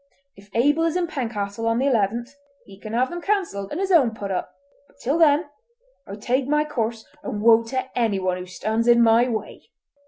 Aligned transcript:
If 0.35 0.49
Abel 0.55 0.85
is 0.85 0.95
in 0.95 1.05
Pencastle 1.05 1.67
on 1.67 1.77
the 1.77 1.85
eleventh, 1.85 2.33
he 2.65 2.79
can 2.79 2.93
have 2.93 3.11
them 3.11 3.21
cancelled, 3.21 3.69
and 3.71 3.79
his 3.79 3.91
own 3.91 4.15
put 4.15 4.31
up; 4.31 4.51
but 4.87 4.97
till 4.99 5.19
then, 5.19 5.45
I 6.07 6.15
take 6.15 6.47
my 6.47 6.65
course, 6.65 7.05
and 7.21 7.39
woe 7.39 7.61
to 7.65 7.85
anyone 7.95 8.37
who 8.37 8.47
stands 8.47 8.87
in 8.87 9.03
my 9.03 9.27
way!" 9.29 9.69